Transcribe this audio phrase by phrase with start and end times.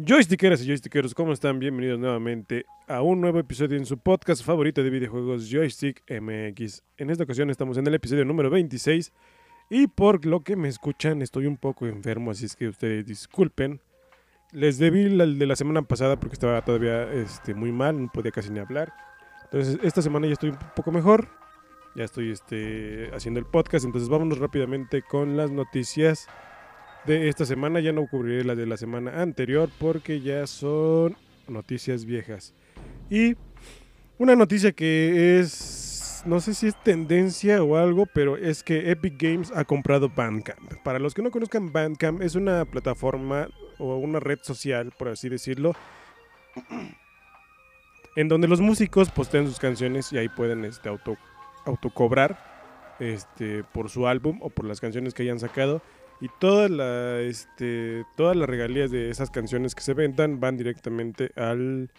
[0.00, 1.58] Joystickeras y joystickeros, ¿cómo están?
[1.58, 6.84] Bienvenidos nuevamente a un nuevo episodio en su podcast favorito de videojuegos Joystick MX.
[6.98, 9.12] En esta ocasión estamos en el episodio número 26
[9.70, 13.80] y por lo que me escuchan estoy un poco enfermo, así es que ustedes disculpen.
[14.52, 18.30] Les debí el de la semana pasada porque estaba todavía este, muy mal, no podía
[18.30, 18.92] casi ni hablar.
[19.46, 21.28] Entonces esta semana ya estoy un poco mejor,
[21.96, 26.28] ya estoy este, haciendo el podcast, entonces vámonos rápidamente con las noticias
[27.08, 27.80] de esta semana.
[27.80, 31.16] Ya no cubriré la de la semana anterior porque ya son
[31.48, 32.54] noticias viejas.
[33.10, 33.34] Y
[34.18, 39.20] una noticia que es, no sé si es tendencia o algo, pero es que Epic
[39.20, 40.74] Games ha comprado Bandcamp.
[40.84, 43.48] Para los que no conozcan Bandcamp, es una plataforma
[43.78, 45.72] o una red social, por así decirlo,
[48.16, 51.16] en donde los músicos postean sus canciones y ahí pueden este, auto,
[51.64, 55.80] autocobrar este, por su álbum o por las canciones que hayan sacado
[56.20, 61.30] y todas la, este, todas las regalías de esas canciones que se vendan van directamente
[61.36, 61.90] al,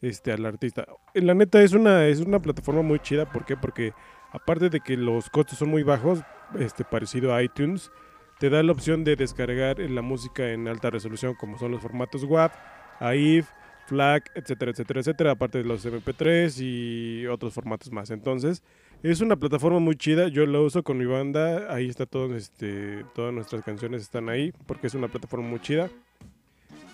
[0.00, 0.86] este, al artista.
[1.14, 3.56] La neta es una, es una plataforma muy chida, ¿por qué?
[3.56, 3.92] Porque
[4.32, 6.20] aparte de que los costos son muy bajos,
[6.58, 7.90] este, parecido a iTunes,
[8.38, 12.24] te da la opción de descargar la música en alta resolución, como son los formatos
[12.24, 12.52] WAV,
[13.00, 13.48] AIF,
[13.86, 18.10] FLAC, etcétera, etcétera, etcétera, aparte de los MP3 y otros formatos más.
[18.10, 18.62] Entonces,
[19.02, 23.04] es una plataforma muy chida, yo la uso con mi banda, ahí está todo, este,
[23.14, 25.88] todas nuestras canciones están ahí, porque es una plataforma muy chida.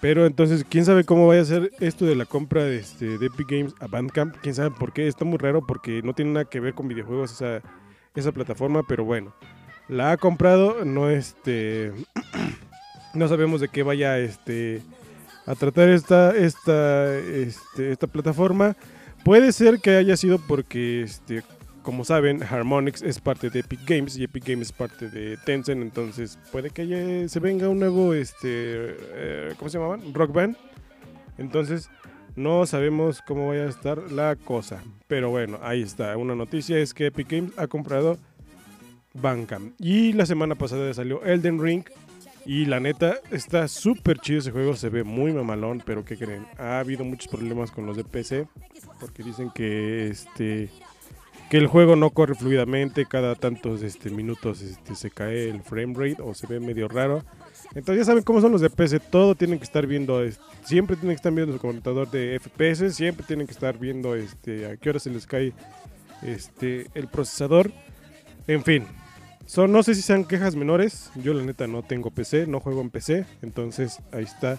[0.00, 3.26] Pero entonces, quién sabe cómo vaya a ser esto de la compra de, este, de
[3.26, 6.44] Epic Games a Bandcamp, quién sabe por qué, está muy raro porque no tiene nada
[6.44, 7.62] que ver con videojuegos esa,
[8.14, 9.34] esa plataforma, pero bueno,
[9.88, 11.92] la ha comprado, no este,
[13.14, 14.82] no sabemos de qué vaya este,
[15.46, 18.76] a tratar esta, esta, este, esta plataforma.
[19.24, 21.42] Puede ser que haya sido porque este,
[21.84, 25.82] como saben, Harmonix es parte de Epic Games y Epic Games es parte de Tencent,
[25.82, 30.14] entonces puede que se venga un nuevo, este, eh, ¿cómo se llamaban?
[30.14, 30.56] Rock Band.
[31.36, 31.90] Entonces,
[32.36, 34.82] no sabemos cómo vaya a estar la cosa.
[35.06, 36.16] Pero bueno, ahí está.
[36.16, 38.16] Una noticia es que Epic Games ha comprado
[39.12, 39.74] Bandcamp.
[39.78, 41.84] Y la semana pasada salió Elden Ring.
[42.46, 46.46] Y la neta, está súper chido ese juego, se ve muy mamalón, pero ¿qué creen?
[46.58, 48.46] Ha habido muchos problemas con los de PC,
[49.00, 50.68] porque dicen que este
[51.54, 55.94] que el juego no corre fluidamente, cada tantos este, minutos este, se cae el frame
[55.94, 57.22] rate o se ve medio raro.
[57.76, 60.20] Entonces ya saben cómo son los de PC, todo tienen que estar viendo,
[60.64, 64.66] siempre tienen que estar viendo su contador de FPS, siempre tienen que estar viendo este,
[64.66, 65.52] a qué hora se les cae
[66.22, 67.70] este, el procesador.
[68.48, 68.84] En fin,
[69.46, 72.80] son, no sé si sean quejas menores, yo la neta no tengo PC, no juego
[72.80, 74.58] en PC, entonces ahí está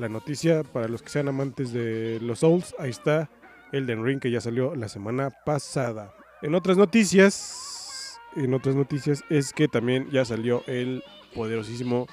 [0.00, 3.30] la noticia para los que sean amantes de los Souls, ahí está
[3.70, 6.12] Elden Ring que ya salió la semana pasada.
[6.42, 11.04] En otras noticias, en otras noticias es que también ya salió el
[11.36, 12.08] poderosísimo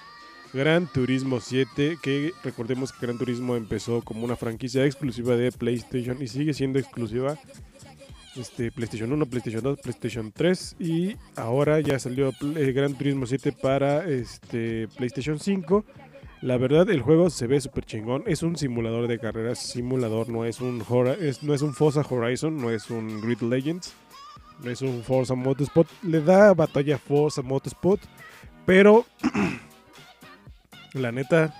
[0.53, 6.21] Gran Turismo 7, que recordemos que Gran Turismo empezó como una franquicia exclusiva de PlayStation
[6.21, 7.39] y sigue siendo exclusiva
[8.35, 13.51] este, PlayStation 1, PlayStation 2, PlayStation 3 y ahora ya salió el Gran Turismo 7
[13.51, 15.85] para este, PlayStation 5.
[16.41, 20.45] La verdad el juego se ve súper chingón, es un simulador de carreras, simulador, no
[20.45, 23.95] es un, no es un Forza Horizon, no es un Grid Legends
[24.65, 25.89] es un Forza Motorsport.
[26.03, 28.01] Le da batalla Forza Motorsport.
[28.65, 29.05] Pero
[30.93, 31.53] la neta,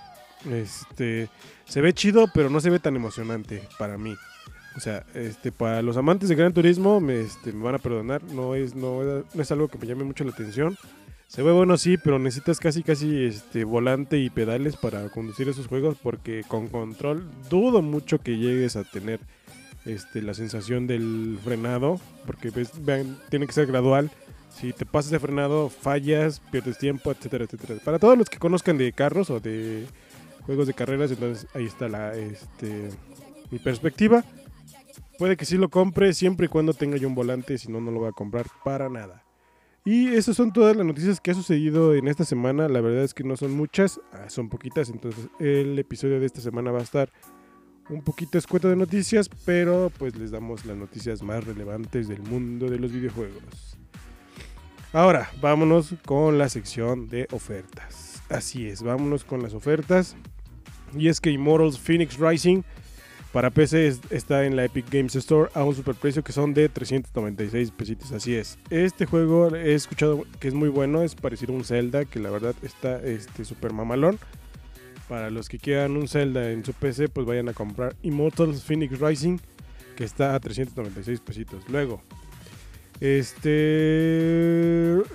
[0.50, 1.28] este
[1.64, 4.14] se ve chido, pero no se ve tan emocionante para mí.
[4.76, 8.22] O sea, este, para los amantes de Gran Turismo me, este, me van a perdonar.
[8.24, 10.76] No es, no es algo que me llame mucho la atención.
[11.30, 15.68] Se ve bueno sí, pero necesitas casi casi este volante y pedales para conducir esos
[15.68, 19.20] juegos porque con control dudo mucho que llegues a tener
[19.92, 24.10] este, la sensación del frenado, porque vean, tiene que ser gradual.
[24.50, 27.80] Si te pasas de frenado, fallas, pierdes tiempo, etcétera, etcétera.
[27.84, 29.86] Para todos los que conozcan de carros o de
[30.44, 32.90] juegos de carreras, entonces ahí está la, este,
[33.50, 34.24] mi perspectiva.
[35.18, 37.90] Puede que sí lo compre siempre y cuando tenga yo un volante, si no, no
[37.90, 39.22] lo voy a comprar para nada.
[39.84, 42.68] Y esas son todas las noticias que ha sucedido en esta semana.
[42.68, 44.90] La verdad es que no son muchas, ah, son poquitas.
[44.90, 47.10] Entonces el episodio de esta semana va a estar
[47.90, 52.70] un poquito escueto de noticias, pero pues les damos las noticias más relevantes del mundo
[52.70, 53.76] de los videojuegos.
[54.92, 58.22] Ahora, vámonos con la sección de ofertas.
[58.28, 60.16] Así es, vámonos con las ofertas.
[60.96, 62.62] Y es que Immortals Phoenix Rising
[63.32, 67.70] para PC está en la Epic Games Store a un superprecio que son de 396
[67.70, 68.10] pesitos.
[68.10, 68.58] Así es.
[68.70, 72.30] Este juego he escuchado que es muy bueno, es parecido a un Zelda, que la
[72.30, 74.18] verdad está este super mamalón.
[75.10, 79.00] Para los que quieran un Zelda en su PC, pues vayan a comprar Immortals Phoenix
[79.00, 79.38] Rising,
[79.96, 81.64] que está a 396 pesitos.
[81.68, 82.00] Luego,
[83.00, 83.50] Este.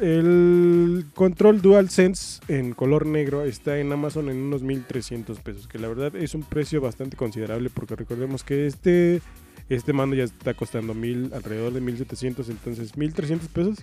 [0.02, 5.66] El control DualSense en color negro está en Amazon en unos 1300 pesos.
[5.66, 7.70] Que la verdad es un precio bastante considerable.
[7.70, 9.22] Porque recordemos que este.
[9.70, 12.50] Este mando ya está costando alrededor de 1700.
[12.50, 13.78] Entonces, 1300 pesos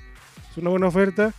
[0.50, 1.32] es una buena oferta.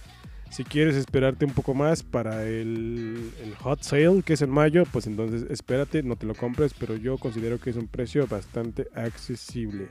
[0.53, 5.07] Si quieres esperarte un poco más para el, hot sale, que es en mayo, pues
[5.07, 9.87] entonces espérate, no te lo compres, pero yo considero que es un precio bastante accesible.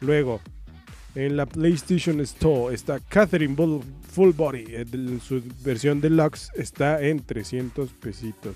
[0.00, 0.40] Luego,
[1.16, 3.56] en la PlayStation Store está Catherine
[4.12, 8.54] Full Body, en su versión deluxe está en 300 pesitos.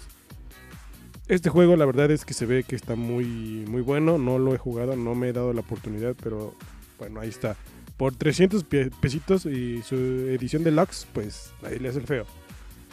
[1.27, 4.55] Este juego la verdad es que se ve que está muy, muy bueno, no lo
[4.55, 6.55] he jugado, no me he dado la oportunidad, pero
[7.01, 7.57] bueno, ahí está
[7.97, 8.65] por 300
[9.01, 12.27] pesitos y su edición deluxe, pues ahí le hace el feo.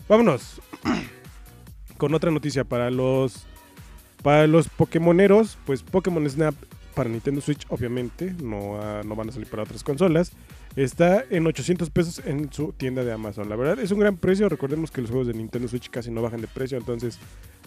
[0.07, 0.61] Vámonos
[1.97, 3.45] con otra noticia para los
[4.21, 6.55] para los Pokémoneros, pues Pokémon Snap
[6.93, 10.31] para Nintendo Switch, obviamente, no, no van a salir para otras consolas.
[10.75, 13.49] Está en 800 pesos en su tienda de Amazon.
[13.49, 14.49] La verdad es un gran precio.
[14.49, 16.77] Recordemos que los juegos de Nintendo Switch casi no bajan de precio.
[16.77, 17.19] Entonces,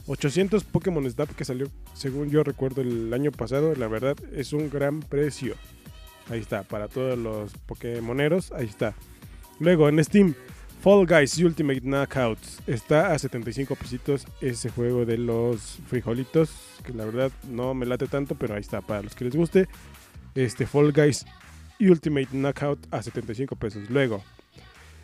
[0.06, 3.75] 800 Pokémon Snap que salió, según yo recuerdo, el año pasado.
[3.77, 5.55] La verdad es un gran precio.
[6.28, 8.94] Ahí está, para todos los Pokémoneros, ahí está.
[9.61, 10.34] Luego en Steam,
[10.81, 12.62] Fall Guys Ultimate Knockouts.
[12.67, 16.50] Está a 75 pesitos ese juego de los frijolitos,
[16.84, 19.69] que la verdad no me late tanto, pero ahí está, para los que les guste.
[20.34, 21.25] Este Fall Guys
[21.81, 23.88] Ultimate Knockout a 75 pesos.
[23.90, 24.23] Luego,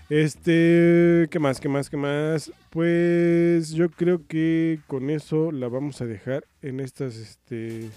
[0.08, 1.60] este, ¿qué más?
[1.60, 1.88] ¿Qué más?
[1.90, 2.52] ¿Qué más?
[2.70, 7.88] Pues yo creo que con eso la vamos a dejar en estas, este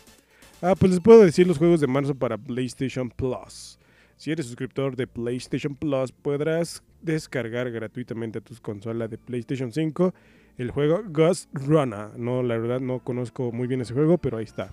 [0.68, 3.78] Ah, pues les puedo decir los juegos de marzo para PlayStation Plus.
[4.18, 10.12] Si eres suscriptor de PlayStation Plus, podrás descargar gratuitamente a tus consolas de PlayStation 5
[10.58, 12.18] el juego Ghost Runner.
[12.18, 14.72] No, la verdad no conozco muy bien ese juego, pero ahí está.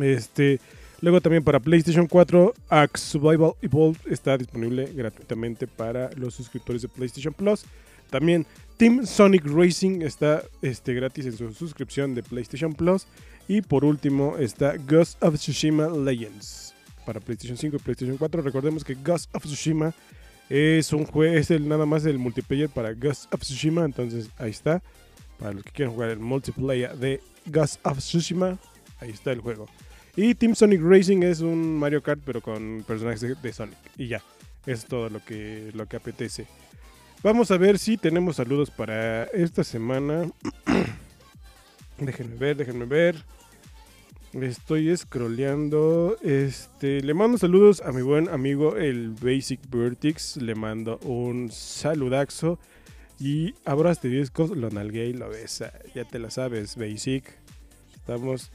[0.00, 0.60] Este,
[1.00, 6.86] luego también para PlayStation 4, Axe Survival Evolved está disponible gratuitamente para los suscriptores de
[6.86, 7.64] PlayStation Plus.
[8.08, 8.46] También
[8.76, 13.06] Team Sonic Racing está este, gratis en su suscripción de PlayStation Plus.
[13.48, 16.74] Y por último está Ghost of Tsushima Legends
[17.04, 18.42] para PlayStation 5 y PlayStation 4.
[18.42, 19.92] Recordemos que Ghost of Tsushima
[20.48, 23.84] es un juego, es el nada más el multiplayer para Ghost of Tsushima.
[23.84, 24.82] Entonces ahí está.
[25.38, 28.58] Para los que quieran jugar el multiplayer de Ghost of Tsushima,
[29.00, 29.66] ahí está el juego.
[30.14, 33.78] Y Team Sonic Racing es un Mario Kart pero con personajes de, Sonic.
[33.96, 34.22] Y ya,
[34.66, 36.46] es todo lo que, lo que apetece.
[37.22, 40.30] Vamos a ver si tenemos saludos para esta semana.
[42.06, 43.24] déjenme ver, déjenme ver.
[44.32, 46.16] Estoy scrolleando.
[46.22, 50.36] Este, le mando saludos a mi buen amigo el Basic Vertix.
[50.36, 52.58] Le mando un saludaxo.
[53.20, 55.72] Y abro este disco, lo nalgué y lo besa.
[55.94, 57.24] Ya te la sabes, Basic.
[57.94, 58.50] Estamos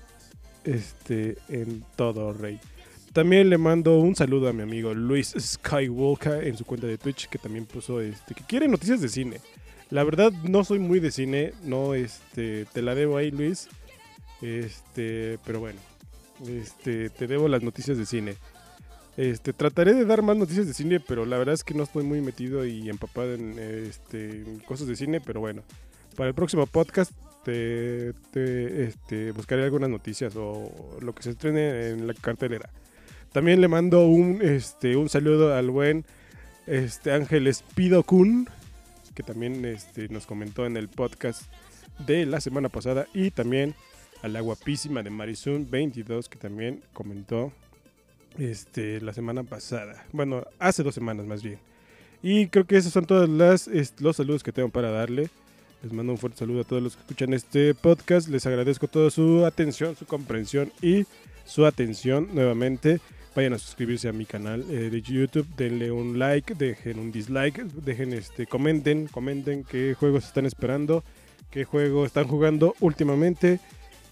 [0.64, 2.60] este, en todo, rey.
[3.14, 7.28] También le mando un saludo a mi amigo Luis Skywalker en su cuenta de Twitch
[7.30, 9.38] que también puso este que quiere noticias de cine.
[9.90, 13.70] La verdad no soy muy de cine, no este te la debo ahí Luis.
[14.42, 15.80] Este, pero bueno,
[16.48, 18.36] este, te debo las noticias de cine.
[19.16, 22.04] Este, trataré de dar más noticias de cine, pero la verdad es que no estoy
[22.04, 25.64] muy metido y empapado en, este, cosas de cine, pero bueno,
[26.16, 27.12] para el próximo podcast
[27.44, 28.10] te,
[28.84, 32.70] este, buscaré algunas noticias o lo que se estrene en la cartelera.
[33.32, 36.06] También le mando un, este, un saludo al buen
[36.68, 38.48] este, Ángel Espido Kun,
[39.18, 41.42] que también este, nos comentó en el podcast
[42.06, 43.74] de la semana pasada y también
[44.22, 47.52] a la guapísima de Marisun 22 que también comentó
[48.38, 50.06] este, la semana pasada.
[50.14, 51.58] Bueno, hace dos semanas más bien.
[52.22, 53.68] Y creo que esos son todos las,
[54.00, 55.32] los saludos que tengo para darle.
[55.82, 58.28] Les mando un fuerte saludo a todos los que escuchan este podcast.
[58.28, 61.08] Les agradezco toda su atención, su comprensión y
[61.48, 63.00] su atención nuevamente.
[63.36, 67.64] Vayan a suscribirse a mi canal eh, de YouTube, denle un like, dejen un dislike,
[67.66, 71.04] dejen este, comenten, comenten qué juegos están esperando,
[71.52, 73.60] qué juego están jugando últimamente.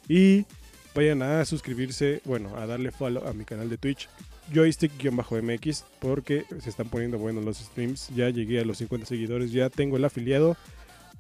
[0.08, 0.46] Y
[0.94, 4.08] vayan a suscribirse, bueno, a darle follow a mi canal de Twitch,
[4.54, 8.10] joystick-mx, porque se están poniendo buenos los streams.
[8.16, 10.56] Ya llegué a los 50 seguidores, ya tengo el afiliado,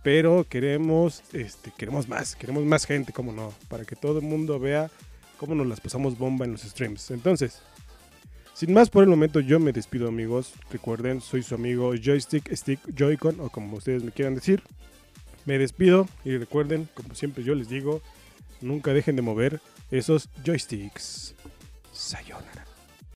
[0.03, 4.59] pero queremos, este, queremos más, queremos más gente, como no, para que todo el mundo
[4.59, 4.91] vea
[5.37, 7.11] cómo nos las pasamos bomba en los streams.
[7.11, 7.61] Entonces,
[8.53, 10.53] sin más por el momento, yo me despido, amigos.
[10.71, 14.63] Recuerden, soy su amigo Joystick, Stick, Joycon, o como ustedes me quieran decir.
[15.45, 18.01] Me despido y recuerden, como siempre yo les digo,
[18.61, 19.61] nunca dejen de mover
[19.91, 21.35] esos joysticks.
[21.91, 22.64] Sayonara.